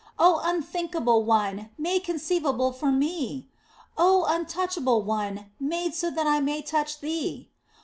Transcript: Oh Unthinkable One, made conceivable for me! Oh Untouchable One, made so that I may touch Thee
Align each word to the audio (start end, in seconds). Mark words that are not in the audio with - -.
Oh 0.17 0.41
Unthinkable 0.43 1.23
One, 1.23 1.69
made 1.77 2.03
conceivable 2.05 2.71
for 2.71 2.91
me! 2.91 3.49
Oh 3.99 4.25
Untouchable 4.27 5.03
One, 5.03 5.51
made 5.59 5.93
so 5.93 6.09
that 6.09 6.25
I 6.25 6.39
may 6.39 6.63
touch 6.63 7.01
Thee 7.01 7.51